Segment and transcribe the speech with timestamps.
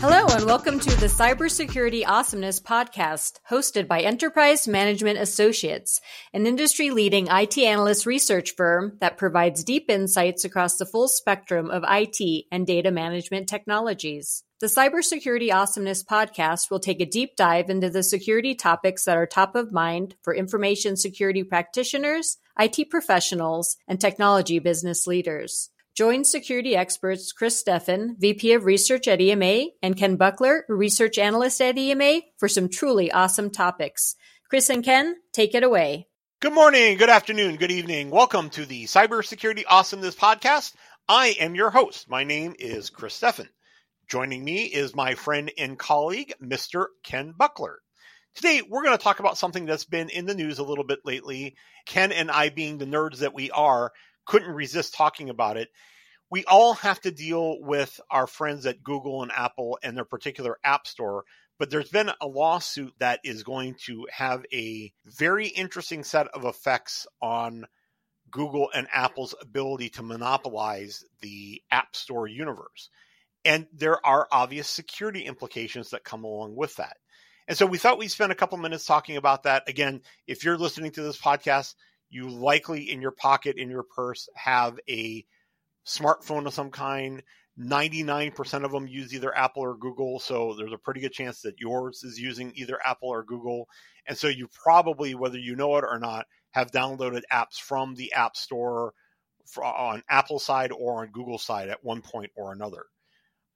[0.00, 6.00] Hello, and welcome to the Cybersecurity Awesomeness podcast, hosted by Enterprise Management Associates,
[6.32, 11.70] an industry leading IT analyst research firm that provides deep insights across the full spectrum
[11.70, 14.42] of IT and data management technologies.
[14.60, 19.26] The Cybersecurity Awesomeness podcast will take a deep dive into the security topics that are
[19.26, 25.68] top of mind for information security practitioners, IT professionals, and technology business leaders.
[25.96, 31.60] Join security experts Chris Steffen, VP of Research at EMA, and Ken Buckler, Research Analyst
[31.60, 34.14] at EMA, for some truly awesome topics.
[34.48, 36.06] Chris and Ken, take it away.
[36.40, 38.10] Good morning, good afternoon, good evening.
[38.10, 40.74] Welcome to the Cybersecurity Awesomeness Podcast.
[41.08, 42.08] I am your host.
[42.08, 43.48] My name is Chris Steffen.
[44.08, 46.86] Joining me is my friend and colleague, Mr.
[47.02, 47.80] Ken Buckler.
[48.36, 51.00] Today, we're going to talk about something that's been in the news a little bit
[51.04, 51.56] lately.
[51.84, 53.90] Ken and I, being the nerds that we are,
[54.30, 55.70] couldn't resist talking about it.
[56.30, 60.56] We all have to deal with our friends at Google and Apple and their particular
[60.62, 61.24] app store,
[61.58, 66.44] but there's been a lawsuit that is going to have a very interesting set of
[66.44, 67.66] effects on
[68.30, 72.88] Google and Apple's ability to monopolize the App Store universe.
[73.44, 76.98] And there are obvious security implications that come along with that.
[77.48, 79.68] And so we thought we'd spend a couple minutes talking about that.
[79.68, 81.74] Again, if you're listening to this podcast,
[82.10, 85.24] you likely in your pocket, in your purse, have a
[85.86, 87.22] smartphone of some kind.
[87.58, 90.18] 99% of them use either Apple or Google.
[90.18, 93.68] So there's a pretty good chance that yours is using either Apple or Google.
[94.06, 98.12] And so you probably, whether you know it or not, have downloaded apps from the
[98.12, 98.92] App Store
[99.62, 102.86] on Apple side or on Google side at one point or another.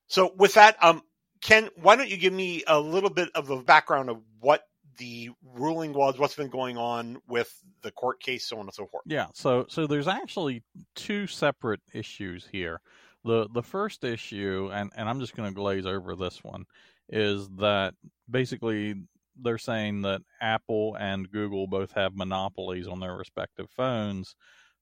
[0.06, 1.02] So with that, um,
[1.40, 4.62] Ken, why don't you give me a little bit of a background of what
[4.98, 8.86] the ruling was, what's been going on with the court case, so on and so
[8.86, 9.04] forth.
[9.06, 10.62] Yeah, so so there's actually
[10.94, 12.80] two separate issues here.
[13.24, 16.64] The the first issue, and, and I'm just going to glaze over this one,
[17.08, 17.94] is that
[18.30, 18.94] basically
[19.40, 24.36] they're saying that Apple and Google both have monopolies on their respective phones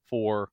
[0.09, 0.49] for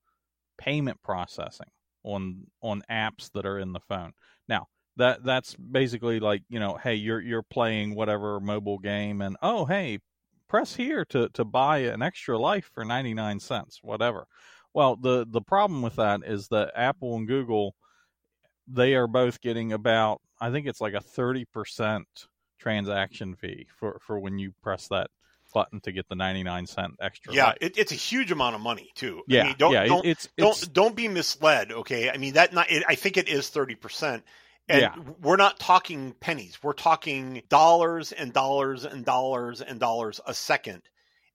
[0.57, 1.69] payment processing
[2.03, 4.13] on on apps that are in the phone.
[4.47, 4.67] Now,
[4.97, 9.65] that that's basically like you know hey you're you're playing whatever mobile game and oh
[9.65, 9.99] hey
[10.47, 14.27] press here to to buy an extra life for 99 cents whatever.
[14.73, 17.75] Well the the problem with that is that apple and google
[18.67, 22.03] they are both getting about i think it's like a 30%
[22.59, 25.09] transaction fee for for when you press that
[25.53, 28.91] button to get the 99 cent extra yeah it, it's a huge amount of money
[28.93, 29.23] too.
[29.27, 32.11] Yeah I mean, don't, yeah don't, it's, don't, it's, don't be misled okay?
[32.11, 34.21] I mean that not it, i think it is 30%
[34.69, 34.95] and Yeah.
[35.21, 36.59] we're not talking pennies.
[36.63, 40.83] We're talking dollars and dollars and dollars and dollars a second.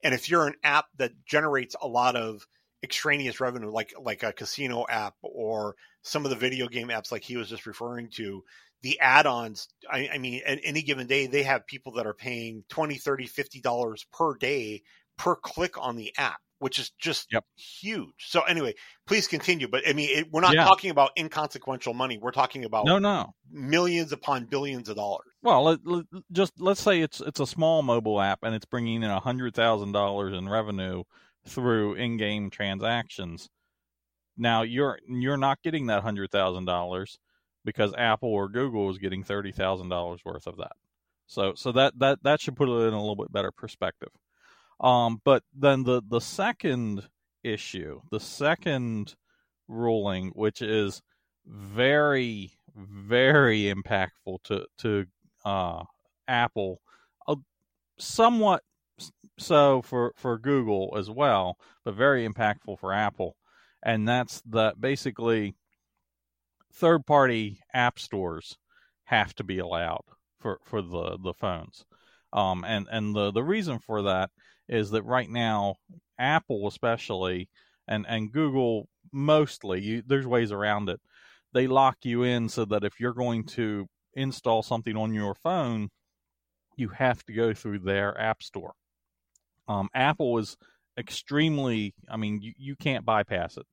[0.02, 2.46] And if you're an app that generates a lot of
[2.82, 7.24] extraneous revenue, like like a casino app or some of the video game apps like
[7.24, 8.44] he was just referring to,
[8.82, 12.64] the add-ons, I, I mean, at any given day, they have people that are paying
[12.68, 14.82] 20, 30, 50 dollars per day
[15.16, 17.44] per click on the app, which is just Yep.
[17.56, 18.14] huge.
[18.18, 18.74] So anyway,
[19.06, 19.68] please continue.
[19.68, 20.64] But I mean, it, we're not Yeah.
[20.64, 22.18] talking about inconsequential money.
[22.18, 25.26] We're talking about no no millions upon billions of dollars.
[25.42, 29.02] Well, let, let- just let's say it's it's a small mobile app and it's bringing
[29.02, 31.04] in a hundred thousand dollars in revenue
[31.46, 33.48] through in-game transactions.
[34.36, 37.18] Now you're you're not getting that hundred thousand dollars
[37.64, 40.72] because Apple or Google is getting thirty thousand dollars worth of that.
[41.26, 44.08] So so that that that should put it in a little bit better perspective.
[44.80, 47.08] Um, but then the the second
[47.42, 49.14] issue, the second
[49.68, 51.02] ruling, which is
[51.46, 55.06] very very impactful to to
[55.44, 55.84] uh,
[56.26, 56.80] Apple,
[57.28, 57.36] uh,
[57.98, 58.62] somewhat
[59.38, 63.36] so for for Google as well, but very impactful for Apple,
[63.82, 65.54] and that's that basically
[66.72, 68.56] third party app stores
[69.04, 70.04] have to be allowed
[70.40, 71.84] for for the the phones,
[72.32, 74.30] um, and and the the reason for that
[74.68, 75.76] is that right now
[76.18, 77.48] Apple especially
[77.86, 81.00] and and Google mostly you, there's ways around it
[81.54, 85.88] they lock you in so that if you're going to install something on your phone,
[86.76, 88.74] you have to go through their app store.
[89.68, 90.56] Um, Apple is
[90.98, 93.66] extremely, I mean, you, you can't bypass it.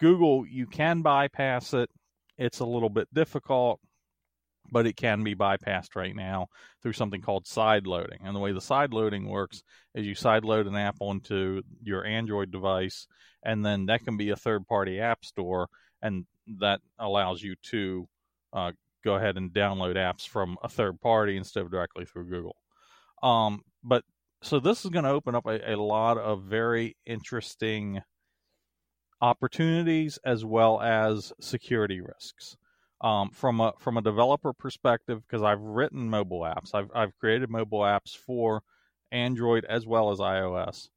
[0.00, 1.88] Google, you can bypass it.
[2.36, 3.80] It's a little bit difficult,
[4.74, 6.48] but it can be bypassed right now
[6.82, 8.18] through something called side loading.
[8.24, 9.62] And the way the side loading works
[9.94, 13.06] is you side load an app onto your Android device,
[13.44, 15.68] and then that can be a third party app store
[16.02, 16.26] and
[16.58, 18.08] that allows you to
[18.52, 18.72] uh,
[19.04, 22.56] go ahead and download apps from a third party instead of directly through Google.
[23.22, 24.02] Um, but
[24.42, 28.02] so this is going to open up a, a lot of very interesting
[29.20, 32.56] opportunities as well as security risks.
[33.04, 37.50] Um, from a from a developer perspective, because I've written mobile apps, I've I've created
[37.50, 38.62] mobile apps for
[39.12, 40.88] Android as well as iOS,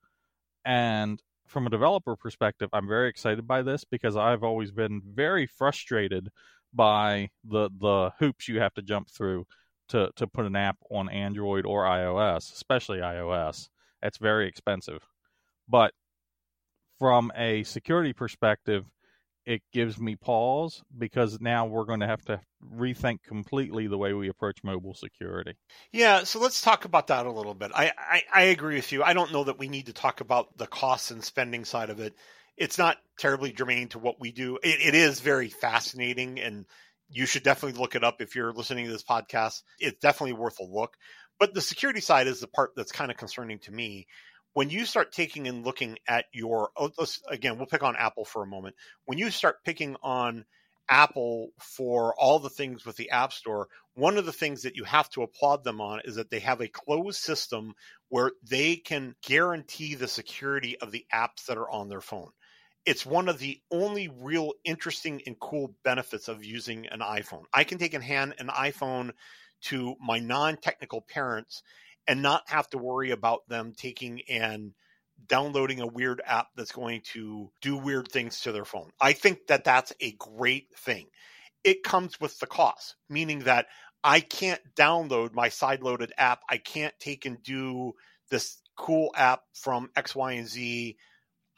[0.64, 5.48] and from a developer perspective, I'm very excited by this because I've always been very
[5.48, 6.30] frustrated
[6.74, 9.46] by the the hoops you have to jump through
[9.90, 13.70] to to put an app on Android or iOS, especially iOS.
[14.02, 15.04] It's very expensive.
[15.68, 15.94] But
[17.00, 18.86] from a security perspective,
[19.48, 22.42] it gives me pause because now we're going to have to
[22.76, 25.54] rethink completely the way we approach mobile security.
[25.94, 27.72] Yeah, so let's talk about that a little bit.
[27.74, 29.04] I, I, I agree with you.
[29.04, 32.02] I don't know that we need to talk about the costs and spending side of
[32.02, 32.14] it.
[32.58, 34.58] It's not terribly germane to what we do.
[34.62, 36.66] it, it is very fascinating, and
[37.10, 39.62] you should definitely look it up if you're listening to this podcast.
[39.80, 40.98] It's definitely worth a look.
[41.40, 44.08] But the security side is the part that's kind of concerning to me
[44.58, 46.90] when you start taking and looking at your oh,
[47.30, 48.76] again we'll pick on apple for a moment.
[49.06, 50.46] When you start picking on
[50.90, 54.84] apple for all the things with the app store one of the things that you
[54.84, 57.76] have to applaud them on is that they have a closed system
[58.10, 62.32] where they can guarantee the security of the apps that are on their phone.
[62.84, 67.44] It's one of the only real interesting and cool benefits of using an iphone.
[67.54, 69.12] I can take in hand an iphone
[69.66, 71.62] to my non-technical parents
[72.08, 74.74] and not have to worry about them taking and
[75.28, 78.90] downloading a weird app that's going to do weird things to their phone.
[79.02, 81.08] I think that that's a great thing.
[81.64, 83.66] It comes with the cost, meaning that
[84.04, 86.42] I can't download my side loaded app.
[86.50, 87.94] I can't take and do
[88.30, 90.98] this cool app from X, Y, and Z.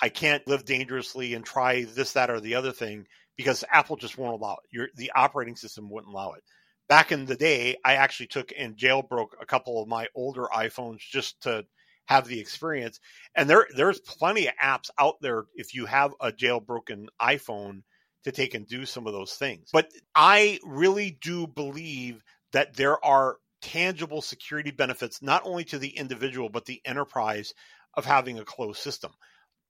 [0.01, 3.05] I can't live dangerously and try this, that, or the other thing
[3.35, 4.69] because Apple just won't allow it.
[4.71, 6.43] Your, the operating system wouldn't allow it
[6.89, 10.99] back in the day, I actually took and jailbroke a couple of my older iPhones
[10.99, 11.65] just to
[12.07, 12.99] have the experience.
[13.35, 17.83] And there there's plenty of apps out there if you have a jailbroken iPhone
[18.25, 19.69] to take and do some of those things.
[19.71, 22.21] But I really do believe
[22.51, 27.53] that there are tangible security benefits not only to the individual but the enterprise
[27.95, 29.11] of having a closed system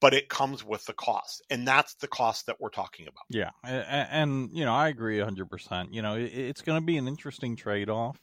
[0.02, 3.24] but it comes with the cost and that's the cost that we're talking about.
[3.30, 6.98] Yeah and, and you know i agree 100% you know it, it's going to be
[6.98, 8.18] an interesting trade-off.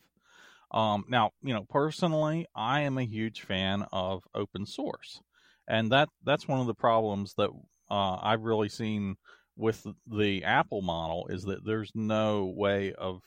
[0.71, 5.21] Um, now you know personally i am a huge fan of open source
[5.69, 7.51] and that that's one of the problems that
[7.91, 9.17] uh, i've really seen
[9.57, 13.23] with the apple model is that there's no way of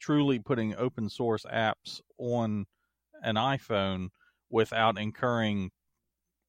[0.00, 2.66] truly putting open source apps on
[3.22, 4.08] an iphone
[4.50, 5.70] without incurring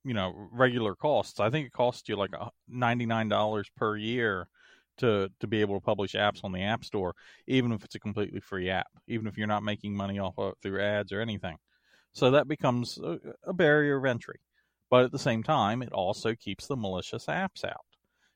[0.03, 1.39] you know regular costs.
[1.39, 2.31] I think it costs you like
[2.67, 4.47] ninety nine dollars per year
[4.97, 7.15] to to be able to publish apps on the App Store,
[7.47, 10.53] even if it's a completely free app, even if you're not making money off of
[10.61, 11.57] through ads or anything.
[12.13, 14.39] So that becomes a, a barrier of entry.
[14.89, 17.85] But at the same time, it also keeps the malicious apps out.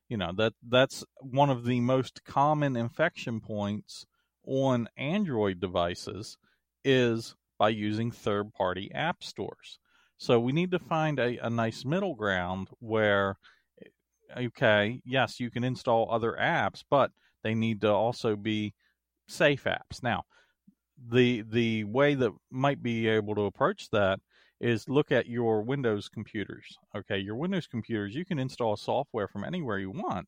[0.08, 4.06] You know that that's one of the most common infection points
[4.46, 6.38] on Android devices
[6.84, 9.80] is by using third party app stores.
[10.18, 13.38] So we need to find a, a nice middle ground where,
[13.82, 17.12] eh, okay, yes, you can install other apps, but
[17.44, 18.74] they need to also be
[19.28, 20.02] safe apps.
[20.02, 20.24] Now,
[21.10, 24.20] the the way that might be able to approach that
[24.62, 26.66] is look at your Windows computers.
[26.96, 30.28] Okay, your Windows computers, you can install software from anywhere you want.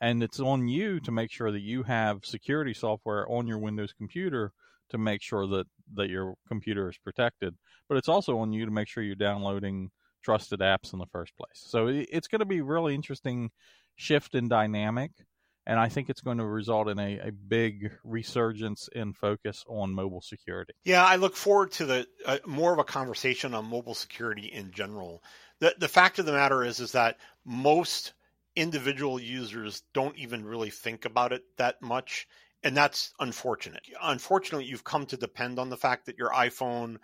[0.00, 3.92] And it's on you to make sure that you have security software on your Windows
[3.96, 4.52] computer
[4.90, 7.54] to make sure that that your computer is protected.
[7.88, 9.90] But it's also on you to make sure you're downloading
[10.22, 11.62] trusted apps in the first place.
[11.66, 13.50] So it's going to be really interesting
[13.96, 15.10] shift in dynamic.
[15.66, 19.94] And I think it's going to result in a, a big resurgence in focus on
[19.94, 20.74] mobile security.
[20.84, 24.72] Yeah, I look forward to the uh, more of a conversation on mobile security in
[24.72, 25.22] general.
[25.60, 28.12] The the fact of the matter is is that most
[28.56, 32.28] individual users don't even really think about it that much
[32.64, 33.82] and that's unfortunate.
[34.02, 36.96] Unfortunately, you've come to depend on the fact that your iPhone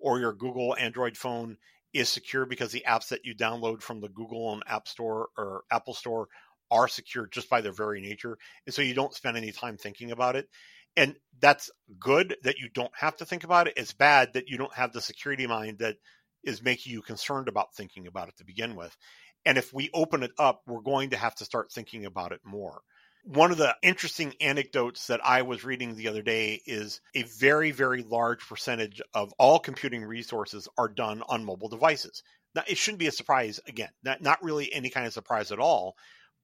[0.00, 1.58] or your Google Android phone
[1.92, 5.64] is secure because the apps that you download from the Google and App Store or
[5.70, 6.28] Apple Store
[6.70, 8.38] are secure just by their very nature.
[8.66, 10.48] And so you don't spend any time thinking about it.
[10.96, 13.74] And that's good that you don't have to think about it.
[13.76, 15.96] It's bad that you don't have the security mind that
[16.42, 18.96] is making you concerned about thinking about it to begin with.
[19.44, 22.40] And if we open it up, we're going to have to start thinking about it
[22.44, 22.80] more.
[23.24, 27.70] One of the interesting anecdotes that I was reading the other day is a very,
[27.70, 32.22] very large percentage of all computing resources are done on mobile devices.
[32.54, 35.60] Now, it shouldn't be a surprise, again, not, not really any kind of surprise at
[35.60, 35.94] all.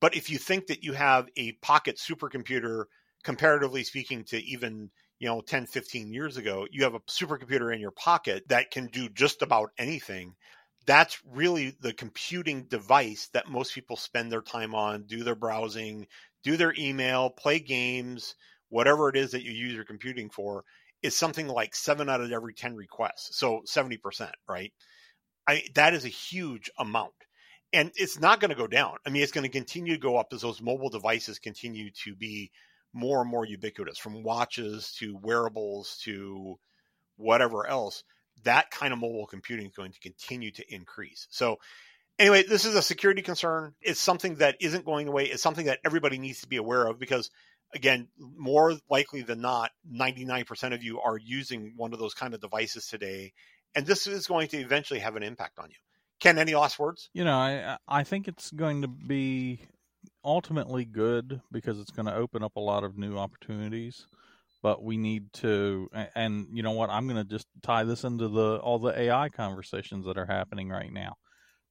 [0.00, 2.84] But if you think that you have a pocket supercomputer,
[3.24, 7.80] comparatively speaking to even you know 10 15 years ago you have a supercomputer in
[7.80, 10.34] your pocket that can do just about anything
[10.86, 16.06] that's really the computing device that most people spend their time on do their browsing
[16.42, 18.34] do their email, play games,
[18.68, 20.64] whatever it is that you use your computing for,
[21.02, 23.36] is something like seven out of every 10 requests.
[23.38, 24.72] So 70%, right?
[25.46, 27.12] I, that is a huge amount.
[27.72, 28.96] And it's not going to go down.
[29.06, 32.16] I mean, it's going to continue to go up as those mobile devices continue to
[32.16, 32.50] be
[32.94, 36.58] more and more ubiquitous from watches to wearables to
[37.16, 38.04] whatever else.
[38.44, 41.26] That kind of mobile computing is going to continue to increase.
[41.30, 41.58] So,
[42.18, 43.74] anyway, this is a security concern.
[43.80, 45.26] It's something that isn't going away.
[45.26, 47.30] It's something that everybody needs to be aware of because
[47.74, 52.40] again, more likely than not, 99% of you are using one of those kind of
[52.40, 53.32] devices today.
[53.74, 55.76] And this is going to eventually have an impact on you.
[56.20, 57.10] Ken, any last words?
[57.12, 59.60] You know, I I think it's going to be
[60.24, 64.06] ultimately good because it's going to open up a lot of new opportunities.
[64.60, 66.90] But we need to, and you know what?
[66.90, 70.68] I'm going to just tie this into the all the AI conversations that are happening
[70.68, 71.14] right now.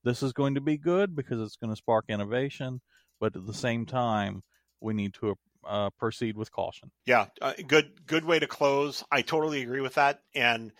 [0.03, 2.81] This is going to be good because it's going to spark innovation,
[3.19, 4.43] but at the same time,
[4.79, 5.35] we need to
[5.65, 6.91] uh, proceed with caution.
[7.05, 9.03] Yeah, uh, good good way to close.
[9.11, 10.21] I totally agree with that.
[10.33, 10.71] And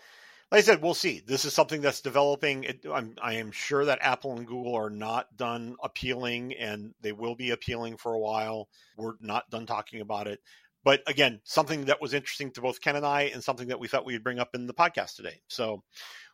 [0.50, 1.20] like I said, we'll see.
[1.26, 2.64] This is something that's developing.
[2.64, 7.12] It, I'm, I am sure that Apple and Google are not done appealing, and they
[7.12, 8.68] will be appealing for a while.
[8.96, 10.40] We're not done talking about it.
[10.84, 13.88] But again, something that was interesting to both Ken and I, and something that we
[13.88, 15.42] thought we'd bring up in the podcast today.
[15.48, 15.82] So,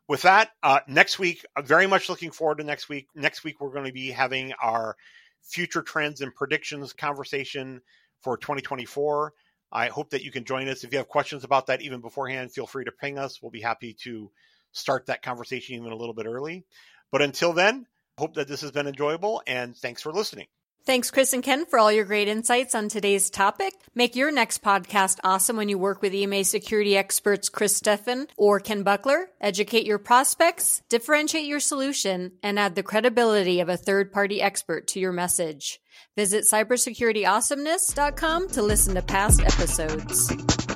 [0.08, 3.08] with that, uh, next week, I'm very much looking forward to next week.
[3.14, 4.96] Next week, we're going to be having our
[5.42, 7.80] future trends and predictions conversation
[8.23, 9.32] for 2024.
[9.73, 10.84] I hope that you can join us.
[10.84, 13.42] If you have questions about that even beforehand, feel free to ping us.
[13.42, 14.30] We'll be happy to
[14.73, 16.64] start that conversation even a little bit early.
[17.11, 17.87] But until then,
[18.18, 20.46] hope that this has been enjoyable and thanks for listening.
[20.86, 23.72] Thanks, Chris and Ken, for all your great insights on today's topic.
[23.94, 28.60] Make your next podcast awesome when you work with EMA security experts Chris Steffen or
[28.60, 29.30] Ken Buckler.
[29.40, 34.86] Educate your prospects, differentiate your solution, and add the credibility of a third party expert
[34.88, 35.80] to your message.
[36.16, 40.73] Visit cybersecurityawesomeness.com to listen to past episodes.